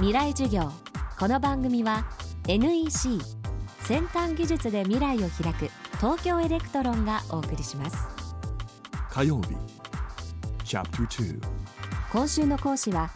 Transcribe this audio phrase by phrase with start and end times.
[0.00, 0.72] 未来授業。
[1.18, 2.06] この番組は
[2.48, 3.20] NEC
[3.80, 5.68] 先端技術で未来を開く
[5.98, 7.98] 東京エレクトロンがお送りします。
[9.10, 9.48] 火曜日
[10.64, 11.38] Chapter 2
[12.10, 13.10] 今週の講師は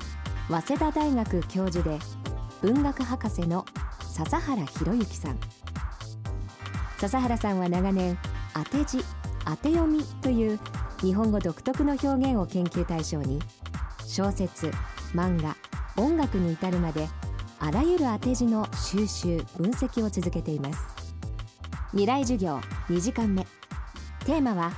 [0.51, 1.99] 早稲田大学教授で
[2.61, 3.65] 文学博士の
[4.03, 5.39] 笹原宏之さん。
[6.99, 8.19] 笹原さんは長年
[8.53, 8.99] 当て字
[9.47, 10.61] 当て読みという
[11.01, 13.41] 日本語独特の表現を研究対象に
[14.05, 14.71] 小説
[15.15, 15.57] 漫画
[15.97, 17.09] 音楽に至るまで
[17.61, 20.81] あらゆる当て字の収集分析を続けています。
[21.91, 22.57] 未来授業
[22.89, 23.47] 2時間目。
[24.27, 24.73] テーマは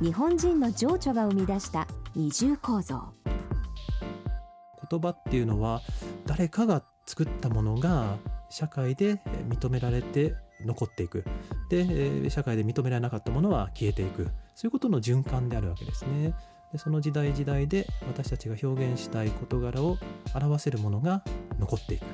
[0.00, 3.12] 日本人の情緒が生み出した二重構造。
[4.90, 5.80] 言葉っていうのは
[6.26, 8.18] 誰かが作ったものが
[8.48, 11.24] 社会で認められて残っていく。
[11.70, 14.30] で社会で認められなかったものは消えていく。
[14.54, 16.34] そういうことの循環であるわけですね。
[16.72, 19.98] でその時代時代で私たちが表現したい事柄を
[20.34, 21.22] 表せるものが
[21.58, 22.04] 残っていく。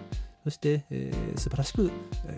[0.45, 1.91] そして、えー素晴らしく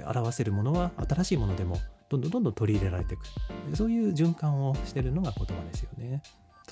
[0.06, 3.76] 表せるものは新しいものでもどんどんどんどん取り入れられていく。
[3.76, 6.22] そういう循環をしてるのが言葉ですよね。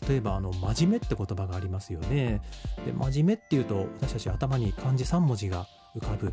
[0.08, 2.40] 例えばあの真面目って言葉がありますよね。
[2.84, 5.66] で真面目っていうと私たち頭に漢字3文字が
[5.98, 6.32] 浮かぶ、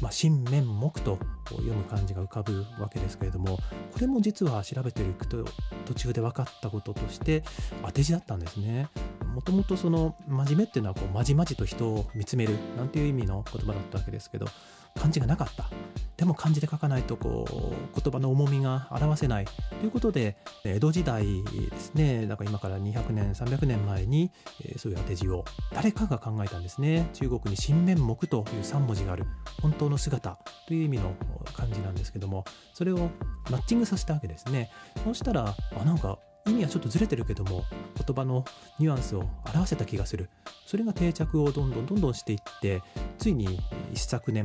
[0.00, 1.18] まあ、新面目と
[1.50, 3.58] 読む漢字が浮かぶわけですけれども
[3.92, 5.44] これも実は調べていくと
[5.86, 7.42] 途中で分かったこととして
[7.84, 8.88] 当て字だったんですね。
[9.32, 14.46] もともとその真面目っていうのはこうまじまじと人を見つめるなんていう意味の言葉だったわけですけど
[14.94, 15.70] 漢字がなかった。
[16.18, 19.46] でも漢字で書かないとこう言葉の重みが表せない。
[19.80, 22.26] ということで江戸時代ですね。
[22.26, 24.30] だから今から200年300年前に、
[24.76, 27.08] そういう当て字を誰かが考えたんですね。
[27.14, 29.24] 中国に新面目という3文字がある
[29.62, 30.38] 本当の姿。
[30.68, 31.14] という意味の
[31.54, 33.10] 漢字なんですけどもそれを
[33.50, 34.70] マッチングさせたわけですね。
[35.04, 36.18] そうしたらあなんか
[36.50, 37.64] 意味はちょっとずれてるけども
[38.04, 38.44] 言葉の
[38.78, 40.28] ニュアンスを表せた気がする。
[40.66, 42.82] それが定着をどんどんどんどんしていって
[43.18, 43.60] ついに
[43.92, 44.44] 一昨年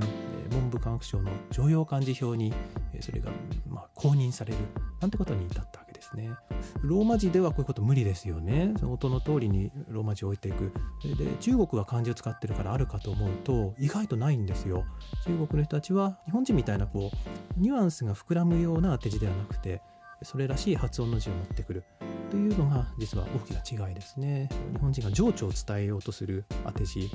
[0.49, 2.53] 文部科学省の常用漢字表に
[2.99, 3.31] それが
[3.67, 4.57] まあ公認される
[4.99, 6.29] なんてことに至ったわけですね。
[6.81, 8.73] ローマ字ではこういうこと無理ですよね。
[8.79, 10.73] その音の通りにローマ字を置いていく。
[11.03, 14.85] でで中国は漢字を使ってるからあるかと思うと意外とないんですよ。
[15.25, 19.81] 中国の人たちは日本人みたいなこうニュアンスが膨らむような当て字ではなくて
[20.23, 21.83] それらしい発音の字を持ってくる。
[22.29, 24.49] というのが実は大きな違いですね。
[24.73, 27.09] 日本人が情緒を伝えようとする当て字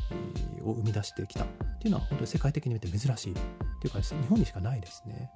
[0.62, 1.46] を生み出してきたっ
[1.78, 3.34] ていうのは本当に世界的に見て珍しい
[3.80, 5.30] というか日本にしかないですね。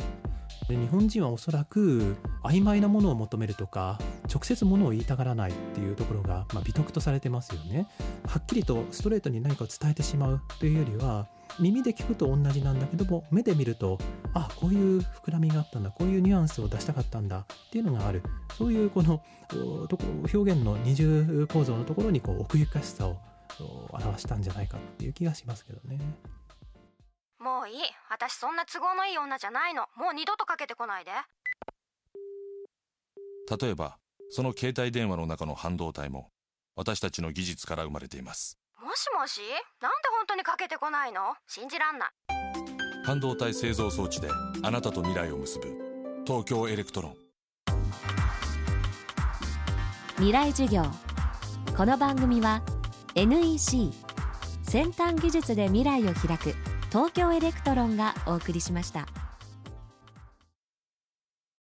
[0.69, 3.99] で日本人はおそらく曖昧なものを求めるとか
[4.33, 7.87] 直接ものを言いたがらないっていうところが、まあ、美徳とされてますよね。
[8.27, 11.29] はっきりとストレートに何かを伝えてしまうというよりは
[11.59, 13.99] 耳で聞くと同じなんだけども目で見ると
[14.35, 18.23] あこういう膨らみがあったんだこういうニュアンスを出したかったんだっていうのがある。
[18.59, 19.23] そういうこの
[19.83, 23.19] おとこ表現の二重構造のところにこう奥ゆかしさを
[23.61, 25.99] お表したんじゃないかっていう気がしますけどね。
[27.39, 27.77] もういい。
[28.11, 29.83] 私そんな都合のいい女じゃないの。
[29.97, 31.13] もう二度とかけてこないで。
[33.61, 33.99] 例えば
[34.31, 36.31] その携帯電話の中の半導体も
[36.75, 39.41] 私たちの技術から生まれていますもしもし？
[39.81, 41.35] なんで本当にかけてこないの？
[41.47, 42.09] 信じらんない。
[43.05, 44.29] 半導体製造装置で
[44.63, 46.23] あなたと未来を結ぶ。
[46.27, 47.17] 東京エレクトロン。
[50.17, 50.83] 未来授業。
[51.75, 52.63] この番組は
[53.15, 53.93] NEC
[54.63, 56.55] 先端技術で未来を開く
[56.91, 59.07] 東京エレクトロンがお送りしました